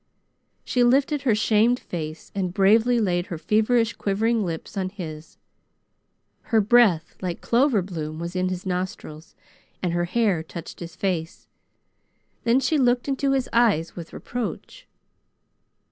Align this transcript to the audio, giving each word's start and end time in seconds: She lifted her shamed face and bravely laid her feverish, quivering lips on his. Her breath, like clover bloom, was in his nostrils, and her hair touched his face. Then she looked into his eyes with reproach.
She 0.63 0.83
lifted 0.83 1.21
her 1.21 1.35
shamed 1.35 1.79
face 1.79 2.31
and 2.33 2.55
bravely 2.55 2.99
laid 2.99 3.27
her 3.27 3.37
feverish, 3.37 3.93
quivering 3.93 4.43
lips 4.43 4.75
on 4.75 4.89
his. 4.89 5.37
Her 6.41 6.59
breath, 6.59 7.15
like 7.21 7.39
clover 7.39 7.83
bloom, 7.83 8.17
was 8.17 8.35
in 8.35 8.49
his 8.49 8.65
nostrils, 8.65 9.35
and 9.79 9.93
her 9.93 10.05
hair 10.05 10.41
touched 10.41 10.79
his 10.79 10.95
face. 10.95 11.47
Then 12.45 12.59
she 12.59 12.79
looked 12.79 13.07
into 13.07 13.33
his 13.33 13.47
eyes 13.53 13.95
with 13.95 14.11
reproach. 14.11 14.87